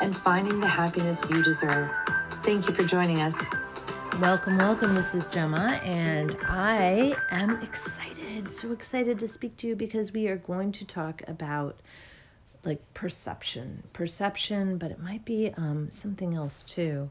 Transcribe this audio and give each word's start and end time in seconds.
and 0.00 0.16
finding 0.16 0.60
the 0.60 0.66
happiness 0.66 1.24
you 1.30 1.42
deserve. 1.42 1.90
Thank 2.42 2.66
you 2.66 2.74
for 2.74 2.84
joining 2.84 3.20
us. 3.20 3.42
Welcome, 4.20 4.58
welcome. 4.58 4.94
This 4.94 5.14
is 5.14 5.26
Gemma, 5.26 5.80
and 5.84 6.36
I 6.42 7.14
am 7.30 7.62
excited, 7.62 8.50
so 8.50 8.72
excited 8.72 9.18
to 9.20 9.28
speak 9.28 9.56
to 9.58 9.66
you 9.66 9.76
because 9.76 10.12
we 10.12 10.28
are 10.28 10.36
going 10.36 10.72
to 10.72 10.84
talk 10.84 11.22
about 11.28 11.76
like 12.64 12.82
perception, 12.94 13.84
perception, 13.92 14.78
but 14.78 14.90
it 14.90 15.00
might 15.00 15.24
be 15.24 15.52
um, 15.56 15.90
something 15.90 16.34
else 16.34 16.62
too. 16.62 17.10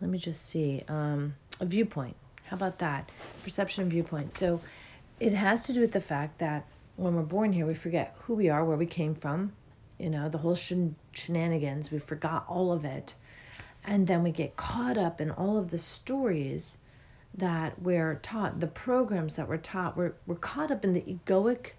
Let 0.00 0.10
me 0.10 0.18
just 0.18 0.46
see. 0.46 0.84
Um, 0.88 1.34
a 1.60 1.66
viewpoint. 1.66 2.16
How 2.44 2.56
about 2.56 2.78
that? 2.78 3.10
Perception 3.42 3.88
viewpoint. 3.88 4.32
So 4.32 4.60
it 5.18 5.32
has 5.32 5.66
to 5.66 5.72
do 5.72 5.80
with 5.80 5.92
the 5.92 6.00
fact 6.00 6.38
that 6.38 6.66
when 6.96 7.14
we're 7.14 7.22
born 7.22 7.52
here, 7.52 7.66
we 7.66 7.74
forget 7.74 8.16
who 8.22 8.34
we 8.34 8.48
are, 8.48 8.64
where 8.64 8.76
we 8.76 8.86
came 8.86 9.14
from, 9.14 9.52
you 9.98 10.10
know, 10.10 10.28
the 10.28 10.38
whole 10.38 10.54
shen- 10.54 10.96
shenanigans. 11.12 11.90
We 11.90 11.98
forgot 11.98 12.44
all 12.48 12.72
of 12.72 12.84
it. 12.84 13.14
And 13.84 14.06
then 14.06 14.22
we 14.22 14.32
get 14.32 14.56
caught 14.56 14.98
up 14.98 15.20
in 15.20 15.30
all 15.30 15.56
of 15.56 15.70
the 15.70 15.78
stories 15.78 16.78
that 17.34 17.80
we're 17.80 18.16
taught, 18.16 18.60
the 18.60 18.66
programs 18.66 19.36
that 19.36 19.48
we're 19.48 19.56
taught. 19.58 19.96
We're, 19.96 20.14
we're 20.26 20.36
caught 20.36 20.70
up 20.70 20.84
in 20.84 20.92
the 20.92 21.02
egoic 21.02 21.70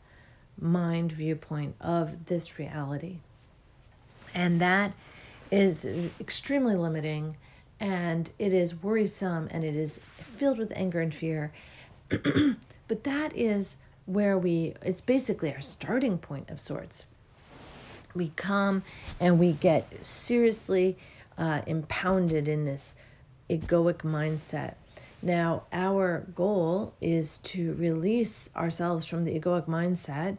mind 0.60 1.12
viewpoint 1.12 1.76
of 1.82 2.26
this 2.28 2.58
reality. 2.58 3.18
And 4.34 4.62
that 4.62 4.94
is 5.52 5.86
extremely 6.20 6.76
limiting 6.76 7.38
and 7.80 8.32
it 8.40 8.54
is 8.54 8.82
worrisome 8.82 9.48
and 9.52 9.64
it 9.64 9.76
is 9.76 10.00
filled 10.18 10.58
with 10.58 10.72
anger 10.76 11.00
and 11.02 11.14
fear. 11.14 11.52
but 12.10 13.04
that 13.04 13.36
is 13.36 13.78
where 14.06 14.38
we, 14.38 14.74
it's 14.82 15.02
basically 15.02 15.54
our 15.54 15.62
starting 15.62 16.18
point 16.18 16.50
of 16.50 16.60
sorts. 16.60 17.06
We 18.18 18.32
come 18.36 18.84
and 19.20 19.40
we 19.40 19.54
get 19.54 20.06
seriously 20.06 20.98
uh, 21.38 21.62
impounded 21.66 22.48
in 22.48 22.66
this 22.66 22.96
egoic 23.50 24.00
mindset. 24.00 24.76
Now, 25.22 25.64
our 25.72 26.26
goal 26.36 26.94
is 27.02 27.38
to 27.40 27.74
release 27.74 28.50
ourselves 28.56 29.06
from 29.06 29.24
the 29.24 29.40
egoic 29.40 29.66
mindset 29.66 30.38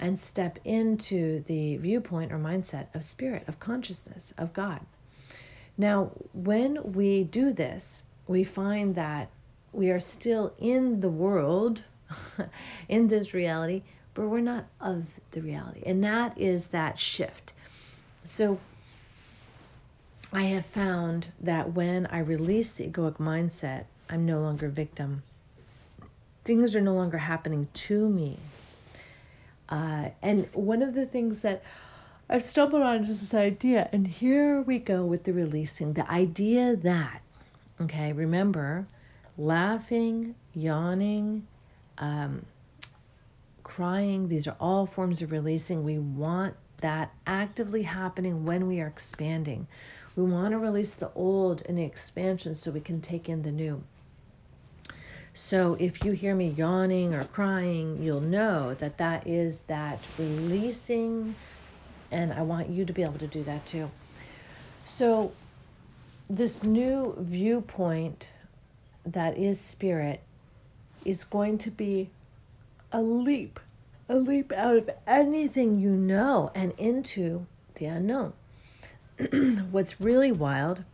and 0.00 0.18
step 0.18 0.58
into 0.64 1.42
the 1.46 1.76
viewpoint 1.78 2.32
or 2.32 2.38
mindset 2.38 2.86
of 2.94 3.04
spirit, 3.04 3.44
of 3.48 3.58
consciousness, 3.58 4.32
of 4.38 4.52
God. 4.52 4.80
Now, 5.76 6.12
when 6.32 6.92
we 6.92 7.24
do 7.24 7.52
this, 7.52 8.04
we 8.26 8.44
find 8.44 8.94
that 8.94 9.30
we 9.72 9.90
are 9.90 10.00
still 10.00 10.54
in 10.58 11.00
the 11.00 11.08
world, 11.08 11.84
in 12.88 13.08
this 13.08 13.34
reality, 13.34 13.82
but 14.18 14.26
we're 14.26 14.40
not 14.40 14.64
of 14.80 15.20
the 15.30 15.40
reality. 15.40 15.80
And 15.86 16.02
that 16.02 16.36
is 16.36 16.66
that 16.66 16.98
shift. 16.98 17.52
So, 18.24 18.58
I 20.32 20.42
have 20.42 20.66
found 20.66 21.28
that 21.40 21.72
when 21.72 22.06
I 22.06 22.18
release 22.18 22.72
the 22.72 22.88
egoic 22.88 23.18
mindset, 23.18 23.84
I'm 24.10 24.26
no 24.26 24.40
longer 24.40 24.68
victim. 24.68 25.22
Things 26.44 26.74
are 26.74 26.80
no 26.80 26.94
longer 26.94 27.18
happening 27.18 27.68
to 27.72 28.08
me. 28.08 28.38
Uh, 29.68 30.08
and 30.20 30.48
one 30.52 30.82
of 30.82 30.94
the 30.94 31.06
things 31.06 31.42
that 31.42 31.62
I've 32.28 32.42
stumbled 32.42 32.82
on 32.82 32.96
is 32.96 33.20
this 33.20 33.32
idea, 33.32 33.88
and 33.92 34.08
here 34.08 34.60
we 34.60 34.80
go 34.80 35.04
with 35.04 35.24
the 35.24 35.32
releasing 35.32 35.92
the 35.92 36.10
idea 36.10 36.74
that, 36.74 37.22
okay, 37.80 38.12
remember, 38.12 38.88
laughing, 39.38 40.34
yawning, 40.54 41.46
um, 41.98 42.44
crying, 43.68 44.28
these 44.28 44.48
are 44.48 44.56
all 44.58 44.86
forms 44.86 45.20
of 45.20 45.30
releasing. 45.30 45.84
We 45.84 45.98
want 45.98 46.54
that 46.78 47.12
actively 47.26 47.82
happening 47.82 48.46
when 48.46 48.66
we 48.66 48.80
are 48.80 48.86
expanding. 48.86 49.68
We 50.16 50.24
want 50.24 50.52
to 50.52 50.58
release 50.58 50.94
the 50.94 51.12
old 51.14 51.60
in 51.62 51.74
the 51.74 51.84
expansion 51.84 52.54
so 52.54 52.70
we 52.70 52.80
can 52.80 53.02
take 53.02 53.28
in 53.28 53.42
the 53.42 53.52
new. 53.52 53.84
So 55.34 55.76
if 55.78 56.02
you 56.02 56.12
hear 56.12 56.34
me 56.34 56.48
yawning 56.48 57.14
or 57.14 57.24
crying, 57.24 58.02
you'll 58.02 58.22
know 58.22 58.74
that 58.74 58.96
that 58.98 59.26
is 59.26 59.60
that 59.62 60.00
releasing, 60.16 61.36
and 62.10 62.32
I 62.32 62.42
want 62.42 62.70
you 62.70 62.86
to 62.86 62.92
be 62.92 63.02
able 63.02 63.18
to 63.18 63.26
do 63.26 63.44
that 63.44 63.66
too. 63.66 63.90
So, 64.82 65.32
this 66.30 66.62
new 66.62 67.14
viewpoint 67.18 68.30
that 69.04 69.36
is 69.36 69.60
spirit 69.60 70.22
is 71.04 71.24
going 71.24 71.58
to 71.58 71.70
be 71.70 72.10
a 72.92 73.02
leap, 73.02 73.60
a 74.08 74.16
leap 74.16 74.52
out 74.52 74.76
of 74.76 74.90
anything 75.06 75.78
you 75.78 75.90
know 75.90 76.50
and 76.54 76.72
into 76.78 77.46
the 77.74 77.86
unknown. 77.86 78.32
What's 79.70 80.00
really 80.00 80.32
wild 80.32 80.84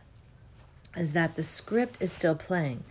is 0.95 1.13
that 1.13 1.35
the 1.35 1.43
script 1.43 1.97
is 1.99 2.11
still 2.11 2.35
playing. 2.35 2.83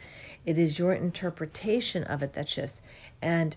It 0.44 0.58
is 0.58 0.78
your 0.78 0.92
interpretation 0.92 2.04
of 2.04 2.22
it 2.22 2.34
that 2.34 2.48
shifts. 2.48 2.82
And 3.22 3.56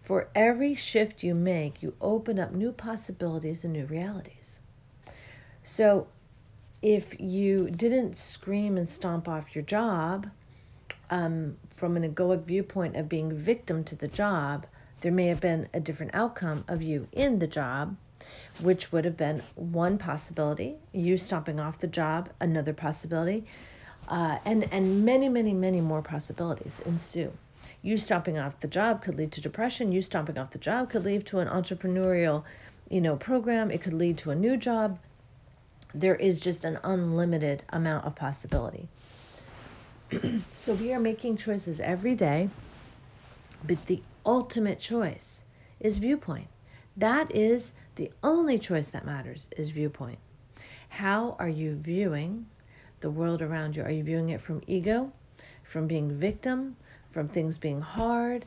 for 0.00 0.28
every 0.34 0.74
shift 0.74 1.22
you 1.22 1.34
make, 1.34 1.82
you 1.82 1.94
open 2.00 2.38
up 2.38 2.52
new 2.52 2.72
possibilities 2.72 3.64
and 3.64 3.72
new 3.72 3.86
realities. 3.86 4.60
So 5.62 6.06
if 6.80 7.18
you 7.20 7.70
didn't 7.70 8.16
scream 8.16 8.76
and 8.76 8.88
stomp 8.88 9.28
off 9.28 9.54
your 9.54 9.64
job 9.64 10.30
um, 11.10 11.56
from 11.74 11.96
an 11.96 12.10
egoic 12.10 12.44
viewpoint 12.44 12.96
of 12.96 13.08
being 13.08 13.36
victim 13.36 13.82
to 13.84 13.96
the 13.96 14.08
job, 14.08 14.66
there 15.00 15.12
may 15.12 15.26
have 15.26 15.40
been 15.40 15.68
a 15.72 15.80
different 15.80 16.14
outcome 16.14 16.64
of 16.68 16.82
you 16.82 17.08
in 17.12 17.38
the 17.38 17.46
job, 17.46 17.96
which 18.60 18.92
would 18.92 19.04
have 19.04 19.16
been 19.16 19.42
one 19.54 19.98
possibility. 19.98 20.76
You 20.92 21.16
stomping 21.16 21.60
off 21.60 21.78
the 21.78 21.86
job, 21.86 22.30
another 22.40 22.72
possibility 22.72 23.44
uh, 24.08 24.38
and 24.44 24.64
and 24.72 25.04
many 25.04 25.28
many 25.28 25.52
many 25.52 25.80
more 25.80 26.02
possibilities 26.02 26.80
ensue 26.86 27.32
you 27.82 27.96
stomping 27.96 28.38
off 28.38 28.58
the 28.60 28.68
job 28.68 29.02
could 29.02 29.16
lead 29.16 29.30
to 29.32 29.40
depression 29.40 29.92
you 29.92 30.02
stomping 30.02 30.38
off 30.38 30.50
the 30.50 30.58
job 30.58 30.90
could 30.90 31.04
lead 31.04 31.24
to 31.26 31.38
an 31.38 31.48
entrepreneurial 31.48 32.42
you 32.88 33.00
know 33.00 33.16
program 33.16 33.70
it 33.70 33.82
could 33.82 33.92
lead 33.92 34.16
to 34.16 34.30
a 34.30 34.34
new 34.34 34.56
job 34.56 34.98
there 35.94 36.16
is 36.16 36.40
just 36.40 36.64
an 36.64 36.78
unlimited 36.82 37.62
amount 37.70 38.04
of 38.04 38.14
possibility 38.14 38.88
so 40.54 40.74
we 40.74 40.92
are 40.92 41.00
making 41.00 41.36
choices 41.36 41.78
every 41.80 42.14
day 42.14 42.48
but 43.66 43.86
the 43.86 44.02
ultimate 44.28 44.78
choice 44.78 45.44
is 45.80 45.98
viewpoint 45.98 46.48
that 46.96 47.34
is 47.34 47.72
the 47.96 48.10
only 48.22 48.58
choice 48.58 48.88
that 48.88 49.06
matters 49.06 49.48
is 49.56 49.70
viewpoint 49.70 50.18
how 50.88 51.36
are 51.38 51.48
you 51.48 51.74
viewing 51.74 52.46
the 53.00 53.10
world 53.10 53.42
around 53.42 53.76
you? 53.76 53.82
Are 53.82 53.90
you 53.90 54.02
viewing 54.02 54.28
it 54.30 54.40
from 54.40 54.62
ego, 54.66 55.12
from 55.62 55.86
being 55.86 56.10
victim, 56.10 56.76
from 57.10 57.28
things 57.28 57.58
being 57.58 57.80
hard, 57.80 58.44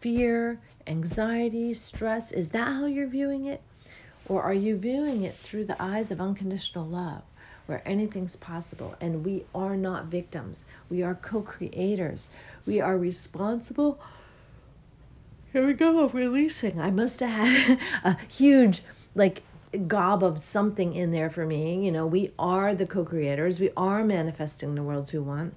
fear, 0.00 0.60
anxiety, 0.86 1.74
stress? 1.74 2.32
Is 2.32 2.50
that 2.50 2.68
how 2.68 2.86
you're 2.86 3.06
viewing 3.06 3.46
it? 3.46 3.62
Or 4.28 4.42
are 4.42 4.54
you 4.54 4.76
viewing 4.76 5.22
it 5.22 5.36
through 5.36 5.66
the 5.66 5.80
eyes 5.80 6.10
of 6.10 6.20
unconditional 6.20 6.86
love, 6.86 7.22
where 7.66 7.82
anything's 7.86 8.36
possible 8.36 8.96
and 9.00 9.24
we 9.24 9.44
are 9.54 9.76
not 9.76 10.06
victims? 10.06 10.66
We 10.90 11.02
are 11.02 11.14
co 11.14 11.42
creators. 11.42 12.28
We 12.66 12.80
are 12.80 12.98
responsible. 12.98 14.00
Here 15.52 15.66
we 15.66 15.72
go 15.72 16.06
releasing. 16.08 16.80
I 16.80 16.90
must 16.90 17.20
have 17.20 17.30
had 17.30 17.78
a 18.04 18.16
huge, 18.28 18.82
like, 19.14 19.42
gob 19.86 20.22
of 20.22 20.40
something 20.40 20.94
in 20.94 21.12
there 21.12 21.30
for 21.30 21.46
me. 21.46 21.84
You 21.84 21.92
know, 21.92 22.06
we 22.06 22.30
are 22.38 22.74
the 22.74 22.86
co 22.86 23.04
creators, 23.04 23.60
we 23.60 23.70
are 23.76 24.04
manifesting 24.04 24.74
the 24.74 24.82
worlds 24.82 25.12
we 25.12 25.18
want, 25.18 25.54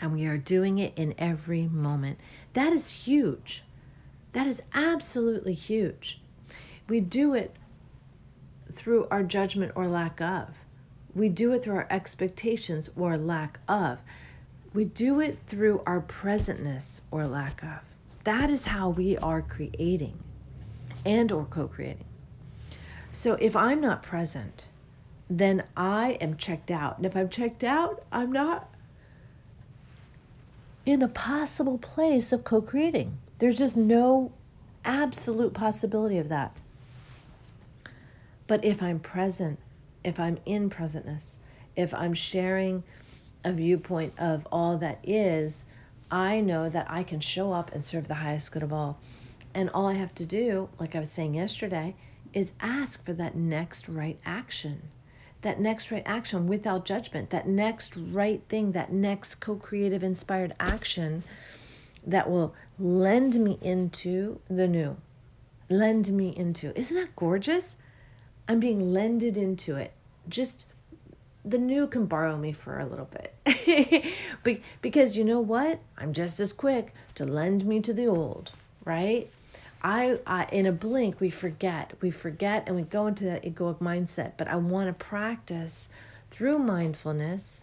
and 0.00 0.12
we 0.12 0.26
are 0.26 0.38
doing 0.38 0.78
it 0.78 0.92
in 0.96 1.14
every 1.18 1.66
moment. 1.66 2.18
That 2.52 2.72
is 2.72 2.90
huge. 2.90 3.62
That 4.32 4.46
is 4.46 4.62
absolutely 4.74 5.54
huge. 5.54 6.20
We 6.88 7.00
do 7.00 7.34
it 7.34 7.56
through 8.70 9.08
our 9.10 9.22
judgment 9.22 9.72
or 9.74 9.86
lack 9.86 10.20
of. 10.20 10.58
We 11.14 11.28
do 11.30 11.52
it 11.52 11.62
through 11.62 11.76
our 11.76 11.86
expectations 11.88 12.90
or 12.96 13.16
lack 13.16 13.60
of. 13.66 14.00
We 14.74 14.84
do 14.84 15.20
it 15.20 15.38
through 15.46 15.82
our 15.86 16.00
presentness 16.00 17.00
or 17.10 17.26
lack 17.26 17.62
of. 17.62 17.80
That 18.26 18.50
is 18.50 18.64
how 18.64 18.88
we 18.88 19.16
are 19.16 19.40
creating 19.40 20.18
and 21.04 21.30
or 21.30 21.44
co-creating. 21.44 22.06
So 23.12 23.34
if 23.34 23.54
I'm 23.54 23.80
not 23.80 24.02
present, 24.02 24.68
then 25.30 25.62
I 25.76 26.18
am 26.20 26.36
checked 26.36 26.72
out. 26.72 26.96
And 26.96 27.06
if 27.06 27.16
I'm 27.16 27.28
checked 27.28 27.62
out, 27.62 28.02
I'm 28.10 28.32
not 28.32 28.68
in 30.84 31.02
a 31.02 31.08
possible 31.08 31.78
place 31.78 32.32
of 32.32 32.42
co 32.42 32.60
creating. 32.60 33.16
There's 33.38 33.58
just 33.58 33.76
no 33.76 34.32
absolute 34.84 35.54
possibility 35.54 36.18
of 36.18 36.28
that. 36.28 36.56
But 38.48 38.64
if 38.64 38.82
I'm 38.82 38.98
present, 38.98 39.60
if 40.02 40.18
I'm 40.18 40.38
in 40.44 40.68
presentness, 40.68 41.36
if 41.76 41.94
I'm 41.94 42.12
sharing 42.12 42.82
a 43.44 43.52
viewpoint 43.52 44.14
of 44.18 44.48
all 44.50 44.78
that 44.78 44.98
is, 45.04 45.64
I 46.10 46.40
know 46.40 46.68
that 46.68 46.86
I 46.88 47.02
can 47.02 47.20
show 47.20 47.52
up 47.52 47.72
and 47.72 47.84
serve 47.84 48.08
the 48.08 48.14
highest 48.14 48.52
good 48.52 48.62
of 48.62 48.72
all. 48.72 48.98
And 49.54 49.70
all 49.70 49.86
I 49.86 49.94
have 49.94 50.14
to 50.16 50.26
do, 50.26 50.68
like 50.78 50.94
I 50.94 51.00
was 51.00 51.10
saying 51.10 51.34
yesterday, 51.34 51.96
is 52.32 52.52
ask 52.60 53.04
for 53.04 53.12
that 53.14 53.34
next 53.34 53.88
right 53.88 54.18
action. 54.24 54.82
That 55.42 55.60
next 55.60 55.90
right 55.90 56.02
action 56.06 56.46
without 56.46 56.84
judgment, 56.84 57.30
that 57.30 57.48
next 57.48 57.96
right 57.96 58.42
thing, 58.48 58.72
that 58.72 58.92
next 58.92 59.36
co 59.36 59.56
creative 59.56 60.02
inspired 60.02 60.54
action 60.60 61.24
that 62.06 62.30
will 62.30 62.54
lend 62.78 63.34
me 63.42 63.58
into 63.60 64.40
the 64.48 64.68
new. 64.68 64.96
Lend 65.68 66.12
me 66.12 66.34
into. 66.36 66.76
Isn't 66.78 66.96
that 66.96 67.16
gorgeous? 67.16 67.76
I'm 68.48 68.60
being 68.60 68.92
lended 68.92 69.36
into 69.36 69.76
it. 69.76 69.92
Just 70.28 70.66
the 71.46 71.58
new 71.58 71.86
can 71.86 72.06
borrow 72.06 72.36
me 72.36 72.50
for 72.50 72.78
a 72.78 72.86
little 72.86 73.08
bit. 73.08 74.12
because 74.82 75.16
you 75.16 75.24
know 75.24 75.40
what? 75.40 75.78
I'm 75.96 76.12
just 76.12 76.40
as 76.40 76.52
quick 76.52 76.92
to 77.14 77.24
lend 77.24 77.64
me 77.64 77.80
to 77.80 77.94
the 77.94 78.06
old, 78.06 78.50
right? 78.84 79.30
I, 79.82 80.18
I 80.26 80.46
in 80.46 80.66
a 80.66 80.72
blink 80.72 81.20
we 81.20 81.30
forget. 81.30 81.92
We 82.00 82.10
forget 82.10 82.64
and 82.66 82.74
we 82.74 82.82
go 82.82 83.06
into 83.06 83.24
that 83.24 83.44
egoic 83.44 83.78
mindset, 83.78 84.32
but 84.36 84.48
I 84.48 84.56
want 84.56 84.88
to 84.88 85.04
practice 85.04 85.88
through 86.32 86.58
mindfulness, 86.58 87.62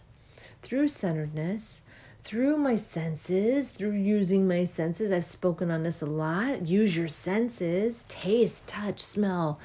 through 0.62 0.88
centeredness, 0.88 1.82
through 2.22 2.56
my 2.56 2.76
senses, 2.76 3.68
through 3.68 3.92
using 3.92 4.48
my 4.48 4.64
senses. 4.64 5.12
I've 5.12 5.26
spoken 5.26 5.70
on 5.70 5.82
this 5.82 6.00
a 6.00 6.06
lot. 6.06 6.66
Use 6.66 6.96
your 6.96 7.08
senses, 7.08 8.06
taste, 8.08 8.66
touch, 8.66 9.00
smell. 9.00 9.60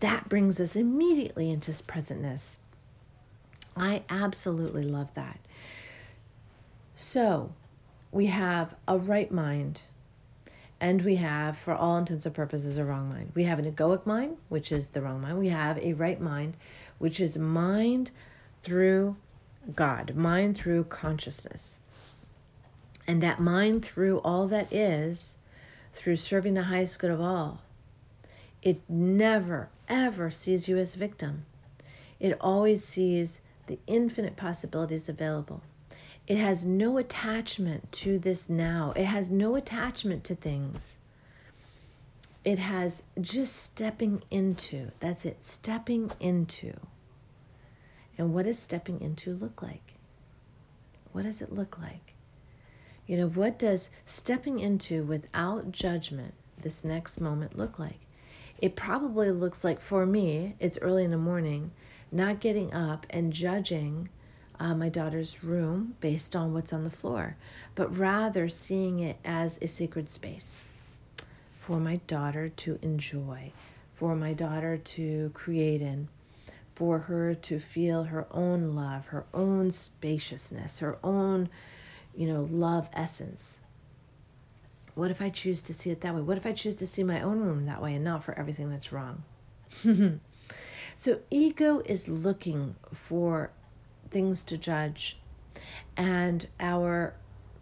That 0.00 0.28
brings 0.28 0.60
us 0.60 0.76
immediately 0.76 1.50
into 1.50 1.70
presentness. 1.70 2.58
I 3.78 4.02
absolutely 4.08 4.82
love 4.82 5.14
that. 5.14 5.38
So, 6.94 7.52
we 8.10 8.26
have 8.26 8.74
a 8.86 8.98
right 8.98 9.30
mind, 9.30 9.82
and 10.80 11.02
we 11.02 11.16
have, 11.16 11.56
for 11.56 11.74
all 11.74 11.98
intents 11.98 12.26
and 12.26 12.34
purposes, 12.34 12.76
a 12.76 12.84
wrong 12.84 13.08
mind. 13.08 13.32
We 13.34 13.44
have 13.44 13.58
an 13.58 13.70
egoic 13.70 14.06
mind, 14.06 14.36
which 14.48 14.72
is 14.72 14.88
the 14.88 15.02
wrong 15.02 15.20
mind. 15.20 15.38
We 15.38 15.48
have 15.48 15.78
a 15.78 15.92
right 15.92 16.20
mind, 16.20 16.56
which 16.98 17.20
is 17.20 17.38
mind 17.38 18.10
through 18.62 19.16
God, 19.74 20.14
mind 20.16 20.56
through 20.56 20.84
consciousness. 20.84 21.78
And 23.06 23.22
that 23.22 23.40
mind 23.40 23.84
through 23.84 24.18
all 24.20 24.46
that 24.48 24.72
is, 24.72 25.38
through 25.92 26.16
serving 26.16 26.54
the 26.54 26.64
highest 26.64 26.98
good 26.98 27.10
of 27.10 27.20
all, 27.20 27.62
it 28.62 28.80
never, 28.88 29.68
ever 29.88 30.30
sees 30.30 30.68
you 30.68 30.78
as 30.78 30.94
victim. 30.94 31.44
It 32.20 32.36
always 32.40 32.84
sees 32.84 33.40
the 33.68 33.78
infinite 33.86 34.36
possibilities 34.36 35.08
available. 35.08 35.62
It 36.26 36.36
has 36.36 36.66
no 36.66 36.98
attachment 36.98 37.90
to 37.92 38.18
this 38.18 38.50
now, 38.50 38.92
it 38.96 39.06
has 39.06 39.30
no 39.30 39.54
attachment 39.54 40.24
to 40.24 40.34
things. 40.34 40.98
It 42.44 42.58
has 42.58 43.02
just 43.20 43.56
stepping 43.56 44.22
into. 44.30 44.90
That's 45.00 45.26
it, 45.26 45.44
stepping 45.44 46.10
into. 46.18 46.74
And 48.16 48.32
what 48.32 48.44
does 48.44 48.58
stepping 48.58 49.00
into 49.00 49.34
look 49.34 49.62
like? 49.62 49.94
What 51.12 51.24
does 51.24 51.42
it 51.42 51.52
look 51.52 51.78
like? 51.78 52.14
You 53.06 53.16
know, 53.16 53.28
what 53.28 53.58
does 53.58 53.90
stepping 54.04 54.60
into 54.60 55.02
without 55.02 55.72
judgment 55.72 56.34
this 56.60 56.84
next 56.84 57.20
moment 57.20 57.56
look 57.56 57.78
like? 57.78 58.00
It 58.60 58.76
probably 58.76 59.30
looks 59.30 59.62
like, 59.62 59.80
for 59.80 60.04
me, 60.04 60.54
it's 60.58 60.78
early 60.82 61.04
in 61.04 61.10
the 61.10 61.16
morning, 61.16 61.70
not 62.10 62.40
getting 62.40 62.72
up 62.72 63.06
and 63.10 63.32
judging 63.32 64.08
uh, 64.60 64.74
my 64.74 64.88
daughter's 64.88 65.44
room 65.44 65.94
based 66.00 66.34
on 66.34 66.52
what's 66.52 66.72
on 66.72 66.84
the 66.84 66.90
floor, 66.90 67.36
but 67.74 67.96
rather 67.96 68.48
seeing 68.48 69.00
it 69.00 69.16
as 69.24 69.58
a 69.62 69.68
sacred 69.68 70.08
space 70.08 70.64
for 71.58 71.78
my 71.78 71.96
daughter 72.06 72.48
to 72.48 72.78
enjoy, 72.82 73.52
for 73.92 74.16
my 74.16 74.32
daughter 74.32 74.78
to 74.78 75.30
create 75.34 75.82
in, 75.82 76.08
for 76.74 77.00
her 77.00 77.34
to 77.34 77.60
feel 77.60 78.04
her 78.04 78.26
own 78.30 78.74
love, 78.74 79.06
her 79.06 79.26
own 79.34 79.70
spaciousness, 79.70 80.78
her 80.78 80.98
own, 81.04 81.48
you 82.16 82.26
know, 82.26 82.46
love 82.50 82.88
essence. 82.92 83.60
What 84.94 85.10
if 85.10 85.20
I 85.20 85.28
choose 85.28 85.62
to 85.62 85.74
see 85.74 85.90
it 85.90 86.00
that 86.00 86.14
way? 86.14 86.22
What 86.22 86.38
if 86.38 86.46
I 86.46 86.52
choose 86.52 86.74
to 86.76 86.86
see 86.86 87.04
my 87.04 87.20
own 87.20 87.40
room 87.40 87.66
that 87.66 87.82
way 87.82 87.94
and 87.94 88.04
not 88.04 88.24
for 88.24 88.36
everything 88.38 88.70
that's 88.70 88.92
wrong? 88.92 89.22
so, 91.00 91.20
ego 91.30 91.80
is 91.84 92.08
looking 92.08 92.74
for 92.92 93.52
things 94.10 94.42
to 94.42 94.58
judge, 94.58 95.20
and 95.96 96.48
our 96.58 97.14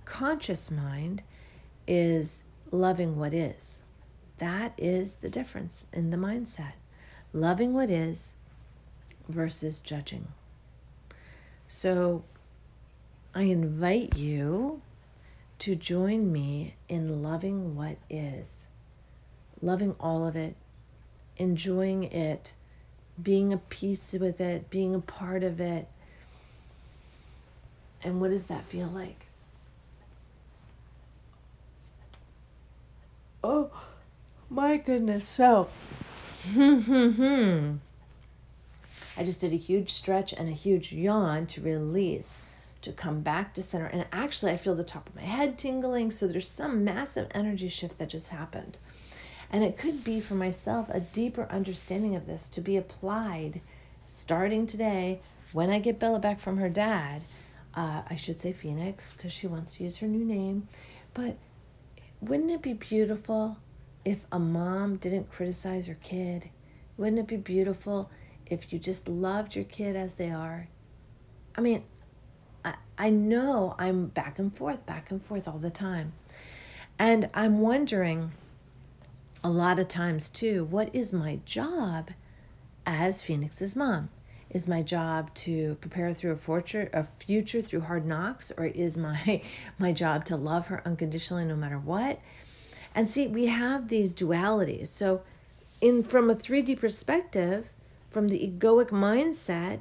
conscious 0.07 0.71
mind 0.71 1.23
is 1.87 2.45
loving 2.71 3.19
what 3.19 3.35
is. 3.35 3.85
That 4.39 4.73
is 4.79 5.17
the 5.17 5.29
difference 5.29 5.87
in 5.93 6.09
the 6.09 6.17
mindset. 6.17 6.73
Loving 7.35 7.75
what 7.75 7.91
is 7.91 8.37
versus 9.29 9.81
judging. 9.81 10.29
So 11.69 12.25
I 13.35 13.43
invite 13.43 14.17
you 14.17 14.81
to 15.59 15.77
join 15.77 16.33
me 16.33 16.77
in 16.89 17.23
loving 17.23 17.77
what 17.77 17.99
is, 18.09 18.69
loving 19.61 19.95
all 20.01 20.27
of 20.27 20.37
it, 20.37 20.57
enjoying 21.37 22.05
it, 22.05 22.55
being 23.23 23.53
a 23.53 23.59
piece 23.59 24.13
with 24.13 24.41
it, 24.41 24.71
being 24.71 24.95
a 24.95 25.01
part 25.01 25.43
of 25.43 25.61
it. 25.61 25.89
And 28.03 28.21
what 28.21 28.31
does 28.31 28.47
that 28.47 28.65
feel 28.65 28.89
like? 28.89 29.27
Oh 33.43 33.71
my 34.51 34.77
goodness. 34.77 35.27
So. 35.27 35.69
I 39.19 39.25
just 39.25 39.41
did 39.41 39.53
a 39.53 39.57
huge 39.57 39.91
stretch 39.91 40.33
and 40.33 40.49
a 40.49 40.53
huge 40.53 40.93
yawn 40.93 41.47
to 41.47 41.61
release, 41.63 42.41
to 42.83 42.93
come 42.93 43.23
back 43.23 43.55
to 43.55 43.63
center. 43.63 43.87
And 43.87 44.05
actually, 44.13 44.53
I 44.53 44.59
feel 44.59 44.75
the 44.75 44.85
top 44.85 45.09
of 45.09 45.17
my 45.17 45.23
head 45.23 45.57
tingling. 45.57 46.11
So 46.11 46.29
there's 46.29 46.49
some 46.49 46.85
massive 46.85 47.29
energy 47.31 47.69
shift 47.69 47.99
that 47.99 48.11
just 48.11 48.29
happened. 48.29 48.77
And 49.51 49.63
it 49.63 49.79
could 49.79 50.05
be 50.05 50.21
for 50.21 50.35
myself 50.35 50.89
a 50.91 51.01
deeper 51.01 51.47
understanding 51.51 52.15
of 52.17 52.27
this 52.27 52.49
to 52.51 52.61
be 52.61 52.77
applied 52.77 53.61
starting 54.05 54.67
today 54.67 55.21
when 55.53 55.71
I 55.71 55.79
get 55.79 55.99
Bella 55.99 56.19
back 56.19 56.41
from 56.41 56.59
her 56.59 56.69
dad. 56.69 57.23
Uh, 57.75 58.03
I 58.09 58.17
should 58.17 58.41
say 58.41 58.53
Phoenix 58.53 59.13
because 59.13 59.33
she 59.33 59.47
wants 59.47 59.77
to 59.77 59.85
use 59.85 59.99
her 59.99 60.07
new 60.07 60.25
name. 60.25 60.69
But 61.15 61.37
wouldn't 62.21 62.51
it 62.51 62.63
be 62.63 62.73
beautiful 62.73 63.59
if 64.05 64.27
a 64.33 64.39
mom 64.39 64.97
didn't 64.97 65.31
criticize 65.31 65.87
her 65.87 65.99
kid? 66.03 66.51
Wouldn't 66.97 67.19
it 67.19 67.27
be 67.27 67.37
beautiful 67.37 68.11
if 68.47 68.73
you 68.73 68.79
just 68.79 69.09
loved 69.09 69.55
your 69.55 69.65
kid 69.65 69.97
as 69.97 70.15
they 70.15 70.31
are. 70.31 70.69
I 71.57 71.61
mean, 71.61 71.85
I, 72.65 72.75
I 72.97 73.11
know 73.11 73.75
I'm 73.79 74.07
back 74.07 74.39
and 74.39 74.55
forth, 74.55 74.87
back 74.87 75.11
and 75.11 75.23
forth 75.23 75.49
all 75.49 75.59
the 75.59 75.71
time. 75.71 76.13
And 76.99 77.29
I'm 77.35 77.61
wondering 77.61 78.33
a 79.47 79.51
lot 79.51 79.79
of 79.79 79.87
times 79.87 80.29
too, 80.29 80.65
what 80.65 80.91
is 80.93 81.13
my 81.13 81.39
job 81.45 82.11
as 82.85 83.23
Phoenix's 83.23 83.77
mom? 83.77 84.09
Is 84.51 84.67
my 84.67 84.83
job 84.83 85.33
to 85.35 85.77
prepare 85.77 86.13
through 86.13 86.33
a 86.33 86.37
future, 86.37 86.91
a 86.93 87.05
future 87.05 87.63
through 87.63 87.83
hard 87.83 88.05
knocks, 88.05 88.51
or 88.57 88.65
is 88.65 88.97
my 88.97 89.43
my 89.79 89.93
job 89.93 90.25
to 90.25 90.37
love 90.37 90.67
her 90.67 90.83
unconditionally 90.85 91.45
no 91.45 91.55
matter 91.55 91.79
what? 91.79 92.19
And 92.93 93.09
see, 93.09 93.29
we 93.29 93.47
have 93.47 93.87
these 93.87 94.13
dualities. 94.13 94.89
So, 94.89 95.23
in 95.81 96.03
from 96.03 96.29
a 96.29 96.35
3D 96.35 96.81
perspective, 96.81 97.71
from 98.11 98.27
the 98.27 98.41
egoic 98.41 98.89
mindset, 98.89 99.79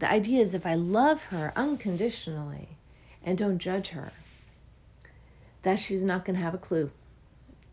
the 0.00 0.10
idea 0.10 0.42
is 0.42 0.54
if 0.54 0.66
I 0.66 0.74
love 0.74 1.24
her 1.24 1.50
unconditionally 1.56 2.76
and 3.24 3.38
don't 3.38 3.58
judge 3.58 3.90
her, 3.90 4.12
that 5.62 5.78
she's 5.78 6.04
not 6.04 6.26
going 6.26 6.36
to 6.36 6.42
have 6.42 6.54
a 6.54 6.58
clue. 6.58 6.90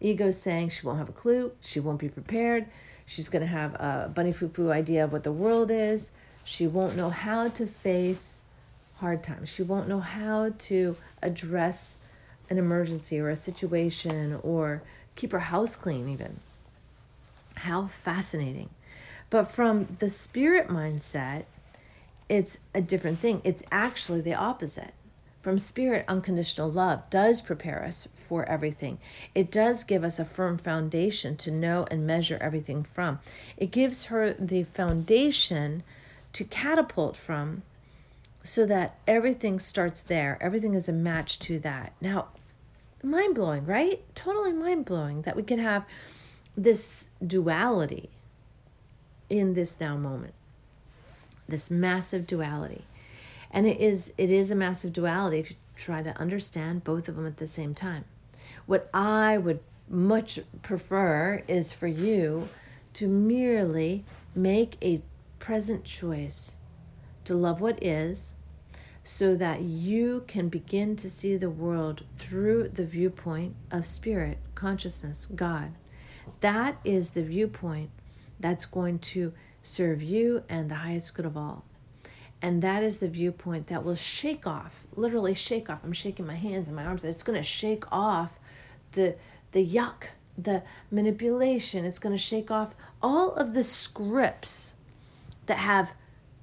Ego 0.01 0.31
saying 0.31 0.69
she 0.69 0.85
won't 0.85 0.99
have 0.99 1.09
a 1.09 1.13
clue, 1.13 1.51
she 1.61 1.79
won't 1.79 1.99
be 1.99 2.09
prepared, 2.09 2.65
she's 3.05 3.29
going 3.29 3.41
to 3.41 3.47
have 3.47 3.73
a 3.75 4.11
bunny 4.13 4.31
foo 4.31 4.49
foo 4.49 4.71
idea 4.71 5.03
of 5.03 5.11
what 5.11 5.23
the 5.23 5.31
world 5.31 5.71
is, 5.71 6.11
she 6.43 6.67
won't 6.67 6.95
know 6.95 7.09
how 7.09 7.47
to 7.49 7.67
face 7.67 8.43
hard 8.97 9.23
times, 9.23 9.49
she 9.49 9.63
won't 9.63 9.87
know 9.87 9.99
how 9.99 10.53
to 10.57 10.95
address 11.21 11.97
an 12.49 12.57
emergency 12.57 13.19
or 13.19 13.29
a 13.29 13.35
situation 13.35 14.39
or 14.43 14.81
keep 15.15 15.31
her 15.31 15.39
house 15.39 15.75
clean, 15.75 16.09
even. 16.09 16.39
How 17.55 17.87
fascinating. 17.87 18.69
But 19.29 19.45
from 19.45 19.97
the 19.99 20.09
spirit 20.09 20.69
mindset, 20.69 21.43
it's 22.27 22.59
a 22.73 22.81
different 22.81 23.19
thing. 23.19 23.41
It's 23.43 23.63
actually 23.71 24.21
the 24.21 24.33
opposite. 24.33 24.93
From 25.41 25.57
spirit, 25.57 26.05
unconditional 26.07 26.69
love 26.69 27.09
does 27.09 27.41
prepare 27.41 27.83
us 27.83 28.07
for 28.13 28.43
everything. 28.45 28.99
It 29.33 29.49
does 29.49 29.83
give 29.83 30.03
us 30.03 30.19
a 30.19 30.25
firm 30.25 30.57
foundation 30.57 31.37
to 31.37 31.51
know 31.51 31.87
and 31.89 32.05
measure 32.05 32.37
everything 32.41 32.83
from. 32.83 33.19
It 33.55 33.71
gives 33.71 34.05
her 34.05 34.33
the 34.33 34.63
foundation 34.63 35.83
to 36.33 36.43
catapult 36.43 37.15
from 37.15 37.63
so 38.43 38.65
that 38.65 38.97
everything 39.07 39.59
starts 39.59 40.01
there. 40.01 40.37
Everything 40.41 40.73
is 40.73 40.89
a 40.89 40.93
match 40.93 41.39
to 41.39 41.59
that. 41.59 41.93
Now, 42.01 42.27
mind 43.01 43.35
blowing, 43.35 43.65
right? 43.65 44.03
Totally 44.15 44.51
mind 44.51 44.85
blowing 44.85 45.21
that 45.21 45.35
we 45.35 45.43
can 45.43 45.59
have 45.59 45.85
this 46.57 47.07
duality 47.25 48.09
in 49.29 49.53
this 49.53 49.79
now 49.79 49.95
moment 49.95 50.33
this 51.49 51.71
massive 51.71 52.27
duality 52.27 52.83
and 53.51 53.65
it 53.67 53.79
is 53.79 54.13
it 54.17 54.31
is 54.31 54.51
a 54.51 54.55
massive 54.55 54.93
duality 54.93 55.39
if 55.39 55.51
you 55.51 55.55
try 55.75 56.01
to 56.01 56.17
understand 56.19 56.83
both 56.83 57.07
of 57.07 57.15
them 57.15 57.25
at 57.25 57.37
the 57.37 57.47
same 57.47 57.73
time 57.73 58.05
what 58.65 58.89
i 58.93 59.37
would 59.37 59.59
much 59.89 60.39
prefer 60.61 61.43
is 61.47 61.73
for 61.73 61.87
you 61.87 62.47
to 62.93 63.07
merely 63.07 64.03
make 64.35 64.77
a 64.81 65.01
present 65.39 65.83
choice 65.83 66.57
to 67.23 67.33
love 67.33 67.61
what 67.61 67.81
is 67.83 68.35
so 69.03 69.35
that 69.35 69.61
you 69.61 70.23
can 70.27 70.49
begin 70.49 70.95
to 70.95 71.09
see 71.09 71.35
the 71.35 71.49
world 71.49 72.03
through 72.17 72.67
the 72.67 72.85
viewpoint 72.85 73.55
of 73.71 73.85
spirit 73.85 74.37
consciousness 74.53 75.27
god 75.35 75.71
that 76.41 76.77
is 76.83 77.11
the 77.11 77.23
viewpoint 77.23 77.89
that's 78.39 78.65
going 78.65 78.99
to 78.99 79.33
serve 79.61 80.01
you 80.01 80.43
and 80.47 80.69
the 80.69 80.75
highest 80.75 81.13
good 81.13 81.25
of 81.25 81.35
all. 81.35 81.65
And 82.41 82.61
that 82.61 82.83
is 82.83 82.97
the 82.97 83.09
viewpoint 83.09 83.67
that 83.67 83.83
will 83.83 83.95
shake 83.95 84.47
off, 84.47 84.87
literally 84.95 85.33
shake 85.33 85.69
off. 85.69 85.79
I'm 85.83 85.93
shaking 85.93 86.25
my 86.25 86.35
hands 86.35 86.67
and 86.67 86.75
my 86.75 86.85
arms. 86.85 87.03
It's 87.03 87.23
going 87.23 87.37
to 87.37 87.43
shake 87.43 87.91
off 87.91 88.39
the 88.93 89.15
the 89.51 89.65
yuck, 89.65 90.09
the 90.37 90.63
manipulation. 90.91 91.83
It's 91.83 91.99
going 91.99 92.15
to 92.15 92.21
shake 92.21 92.51
off 92.51 92.75
all 93.01 93.33
of 93.33 93.53
the 93.53 93.63
scripts 93.63 94.73
that 95.47 95.57
have 95.57 95.95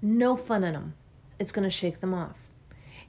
no 0.03 0.35
fun 0.35 0.65
in 0.65 0.73
them. 0.73 0.95
It's 1.39 1.53
going 1.53 1.65
to 1.65 1.71
shake 1.71 2.01
them 2.01 2.13
off. 2.13 2.37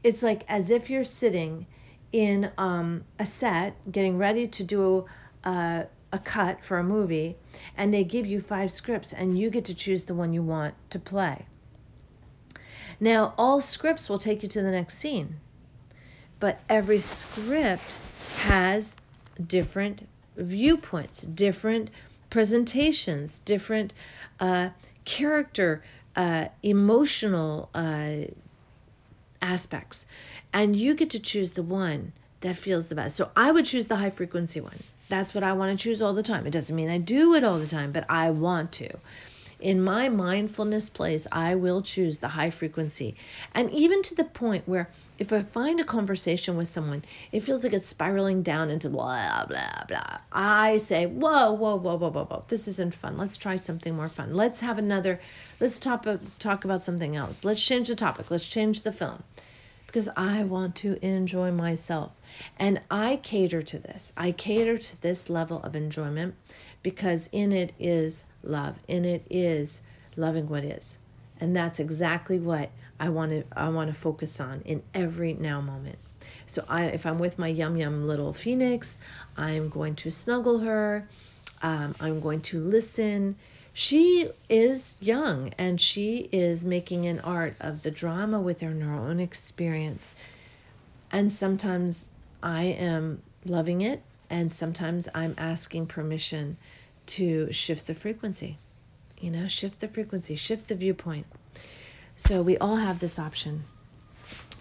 It's 0.03 0.21
like 0.21 0.43
as 0.47 0.69
if 0.69 0.89
you're 0.89 1.03
sitting 1.03 1.65
in 2.11 2.51
um, 2.57 3.03
a 3.19 3.25
set 3.25 3.75
getting 3.91 4.17
ready 4.17 4.47
to 4.47 4.63
do 4.63 5.05
a, 5.43 5.85
a 6.11 6.19
cut 6.19 6.63
for 6.63 6.77
a 6.77 6.83
movie 6.83 7.35
and 7.75 7.93
they 7.93 8.03
give 8.03 8.25
you 8.25 8.39
five 8.39 8.71
scripts 8.71 9.11
and 9.11 9.37
you 9.37 9.49
get 9.49 9.65
to 9.65 9.73
choose 9.73 10.05
the 10.05 10.13
one 10.13 10.33
you 10.33 10.41
want 10.41 10.75
to 10.91 10.99
play. 10.99 11.45
Now, 12.99 13.33
all 13.37 13.61
scripts 13.61 14.09
will 14.09 14.17
take 14.17 14.43
you 14.43 14.49
to 14.49 14.61
the 14.61 14.71
next 14.71 14.97
scene, 14.97 15.39
but 16.39 16.59
every 16.67 16.99
script 16.99 17.97
has 18.39 18.95
different 19.45 20.07
viewpoints, 20.35 21.21
different 21.21 21.89
presentations, 22.29 23.39
different 23.39 23.93
uh, 24.39 24.69
character, 25.05 25.83
uh, 26.15 26.47
emotional 26.63 27.69
uh, 27.75 28.25
aspects. 29.41 30.05
And 30.51 30.75
you 30.75 30.95
get 30.95 31.09
to 31.11 31.19
choose 31.19 31.51
the 31.51 31.63
one 31.63 32.13
that 32.41 32.55
feels 32.55 32.87
the 32.87 32.95
best. 32.95 33.15
So 33.15 33.29
I 33.35 33.51
would 33.51 33.65
choose 33.65 33.87
the 33.87 33.97
high 33.97 34.09
frequency 34.09 34.59
one 34.59 34.79
that's 35.09 35.33
what 35.33 35.43
I 35.43 35.53
want 35.53 35.77
to 35.77 35.81
choose 35.81 36.01
all 36.01 36.13
the 36.13 36.23
time. 36.23 36.45
It 36.45 36.51
doesn't 36.51 36.75
mean 36.75 36.89
I 36.89 36.97
do 36.97 37.33
it 37.33 37.43
all 37.43 37.59
the 37.59 37.67
time, 37.67 37.91
but 37.91 38.05
I 38.09 38.29
want 38.31 38.71
to. 38.73 38.89
In 39.59 39.81
my 39.81 40.07
mindfulness 40.07 40.87
place, 40.87 41.25
I 41.31 41.55
will 41.55 41.81
choose 41.81 42.19
the 42.19 42.29
high 42.29 42.51
frequency. 42.51 43.15
And 43.55 43.71
even 43.71 44.03
to 44.03 44.15
the 44.15 44.23
point 44.23 44.67
where 44.67 44.89
if 45.17 45.33
I 45.33 45.41
find 45.41 45.79
a 45.79 45.83
conversation 45.83 46.57
with 46.57 46.67
someone, 46.67 47.03
it 47.31 47.39
feels 47.39 47.63
like 47.63 47.73
it's 47.73 47.87
spiraling 47.87 48.43
down 48.43 48.69
into 48.69 48.89
blah, 48.89 49.45
blah, 49.45 49.83
blah. 49.87 50.17
I 50.31 50.77
say, 50.77 51.07
whoa, 51.07 51.53
whoa, 51.53 51.75
whoa, 51.75 51.95
whoa, 51.95 52.09
whoa, 52.09 52.25
whoa. 52.25 52.43
This 52.49 52.67
isn't 52.67 52.93
fun. 52.93 53.17
Let's 53.17 53.37
try 53.37 53.55
something 53.55 53.95
more 53.95 54.09
fun. 54.09 54.35
Let's 54.35 54.59
have 54.59 54.77
another, 54.77 55.19
let's 55.59 55.79
talk, 55.79 56.05
talk 56.37 56.63
about 56.63 56.83
something 56.83 57.15
else. 57.15 57.43
Let's 57.43 57.63
change 57.63 57.87
the 57.87 57.95
topic. 57.95 58.29
Let's 58.29 58.47
change 58.47 58.81
the 58.81 58.91
film 58.91 59.23
because 59.87 60.09
I 60.15 60.43
want 60.43 60.75
to 60.75 61.03
enjoy 61.03 61.51
myself. 61.51 62.11
And 62.57 62.81
I 62.91 63.19
cater 63.23 63.63
to 63.63 63.79
this. 63.79 64.13
I 64.15 64.31
cater 64.31 64.77
to 64.77 65.01
this 65.01 65.29
level 65.29 65.63
of 65.63 65.75
enjoyment 65.75 66.35
because 66.83 67.29
in 67.31 67.51
it 67.51 67.73
is 67.79 68.25
love. 68.47 68.75
In 68.87 69.05
it 69.05 69.25
is 69.29 69.81
loving 70.15 70.49
what 70.49 70.63
is. 70.63 70.99
And 71.39 71.55
that's 71.55 71.79
exactly 71.79 72.39
what 72.39 72.69
I 72.99 73.09
want 73.09 73.31
to 73.31 73.43
I 73.57 73.69
want 73.69 73.93
to 73.93 73.99
focus 73.99 74.39
on 74.39 74.61
in 74.61 74.81
every 74.93 75.33
now 75.33 75.61
moment. 75.61 75.99
So 76.45 76.63
I 76.67 76.85
if 76.85 77.05
I'm 77.05 77.19
with 77.19 77.37
my 77.37 77.47
yum 77.47 77.77
yum 77.77 78.07
little 78.07 78.33
phoenix, 78.33 78.97
I'm 79.37 79.69
going 79.69 79.95
to 79.97 80.09
snuggle 80.09 80.59
her. 80.59 81.07
Um, 81.61 81.95
I'm 81.99 82.19
going 82.19 82.41
to 82.41 82.59
listen 82.59 83.35
she 83.79 84.27
is 84.49 84.95
young 84.99 85.53
and 85.55 85.79
she 85.79 86.29
is 86.31 86.65
making 86.65 87.05
an 87.05 87.19
art 87.19 87.53
of 87.59 87.83
the 87.83 87.91
drama 87.91 88.41
within 88.41 88.81
her 88.81 88.95
own 88.95 89.19
experience. 89.19 90.15
And 91.11 91.31
sometimes 91.31 92.09
I 92.41 92.63
am 92.63 93.21
loving 93.45 93.81
it, 93.81 94.01
and 94.31 94.51
sometimes 94.51 95.07
I'm 95.13 95.35
asking 95.37 95.85
permission 95.85 96.57
to 97.07 97.51
shift 97.51 97.87
the 97.87 97.93
frequency. 97.93 98.57
You 99.19 99.31
know, 99.31 99.47
shift 99.47 99.79
the 99.79 99.87
frequency, 99.87 100.35
shift 100.35 100.67
the 100.67 100.75
viewpoint. 100.75 101.25
So 102.15 102.41
we 102.41 102.57
all 102.57 102.77
have 102.77 102.99
this 102.99 103.17
option. 103.17 103.65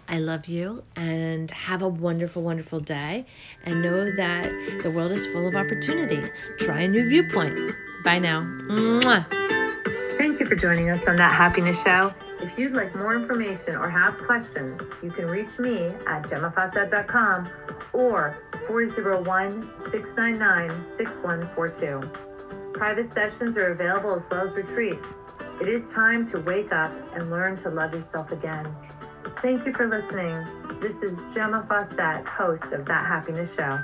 I 0.09 0.19
love 0.19 0.47
you 0.47 0.83
and 0.95 1.51
have 1.51 1.81
a 1.81 1.87
wonderful, 1.87 2.41
wonderful 2.41 2.79
day. 2.79 3.25
And 3.65 3.81
know 3.81 4.15
that 4.15 4.79
the 4.83 4.89
world 4.89 5.11
is 5.11 5.27
full 5.27 5.47
of 5.47 5.55
opportunity. 5.55 6.21
Try 6.59 6.81
a 6.81 6.87
new 6.87 7.07
viewpoint. 7.09 7.59
Bye 8.03 8.19
now. 8.19 8.41
Mwah. 8.41 9.25
Thank 10.17 10.39
you 10.39 10.45
for 10.45 10.55
joining 10.55 10.89
us 10.89 11.07
on 11.07 11.17
That 11.17 11.31
Happiness 11.31 11.81
Show. 11.83 12.11
If 12.39 12.57
you'd 12.57 12.71
like 12.71 12.95
more 12.95 13.15
information 13.15 13.75
or 13.75 13.89
have 13.89 14.17
questions, 14.17 14.81
you 15.03 15.11
can 15.11 15.25
reach 15.27 15.59
me 15.59 15.87
at 16.07 16.23
gemmafawcett.com 16.23 17.49
or 17.93 18.37
401 18.67 19.61
699 19.91 20.69
6142. 20.97 22.36
Private 22.77 23.11
sessions 23.11 23.57
are 23.57 23.71
available 23.71 24.13
as 24.13 24.27
well 24.29 24.47
as 24.47 24.51
retreats. 24.51 25.15
It 25.59 25.67
is 25.67 25.91
time 25.91 26.29
to 26.29 26.39
wake 26.41 26.71
up 26.71 26.91
and 27.15 27.31
learn 27.31 27.57
to 27.63 27.71
love 27.71 27.91
yourself 27.91 28.31
again. 28.31 28.67
Thank 29.41 29.65
you 29.65 29.73
for 29.73 29.87
listening. 29.87 30.45
This 30.79 31.01
is 31.01 31.19
Gemma 31.33 31.65
Fawcett, 31.67 32.27
host 32.27 32.73
of 32.73 32.85
That 32.85 33.03
Happiness 33.03 33.55
Show. 33.55 33.79